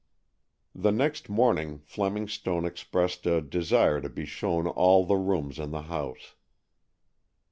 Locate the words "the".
0.73-0.89, 5.05-5.15, 5.69-5.83